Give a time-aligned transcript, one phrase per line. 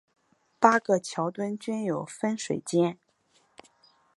[0.59, 2.97] 八个桥墩均有分水尖。